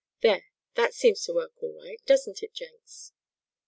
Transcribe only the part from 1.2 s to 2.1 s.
to work all right,